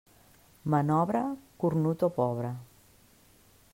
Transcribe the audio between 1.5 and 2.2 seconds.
cornut o